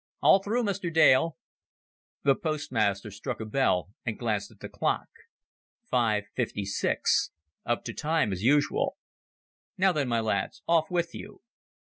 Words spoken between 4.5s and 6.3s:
the clock. Five